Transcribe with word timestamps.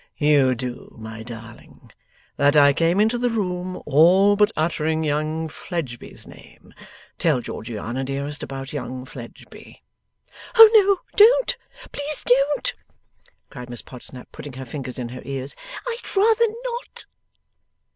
'You 0.17 0.55
do, 0.55 0.95
my 0.97 1.21
darling 1.21 1.91
that 2.35 2.55
I 2.57 2.73
came 2.73 2.99
into 2.99 3.19
the 3.19 3.29
room 3.29 3.79
all 3.85 4.35
but 4.35 4.51
uttering 4.55 5.03
young 5.03 5.47
Fledgeby's 5.47 6.25
name. 6.25 6.73
Tell 7.19 7.39
Georgiana, 7.39 8.03
dearest, 8.03 8.41
about 8.41 8.73
young 8.73 9.05
Fledgeby.' 9.05 9.83
'Oh 10.55 10.69
no, 10.73 10.97
don't! 11.15 11.55
Please 11.91 12.23
don't!' 12.23 12.73
cried 13.51 13.69
Miss 13.69 13.83
Podsnap, 13.83 14.31
putting 14.31 14.53
her 14.53 14.65
fingers 14.65 14.97
in 14.97 15.09
her 15.09 15.21
ears. 15.23 15.55
'I'd 15.85 16.15
rather 16.15 16.47
not. 16.63 17.05